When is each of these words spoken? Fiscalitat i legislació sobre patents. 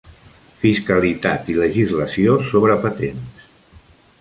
Fiscalitat 0.61 1.51
i 1.55 1.57
legislació 1.65 2.39
sobre 2.55 2.79
patents. 2.87 3.45